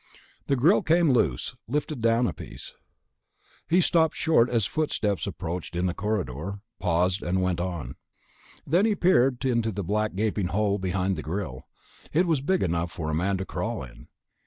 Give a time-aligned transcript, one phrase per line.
[0.47, 2.73] The grill came loose, lifted down in a piece.
[3.69, 7.93] He stopped short as footsteps approached in the corridor, paused, and went on.
[8.65, 11.67] Then he peered into the black gaping hole behind the grill.
[12.11, 14.07] It was big enough for a man to crawl in.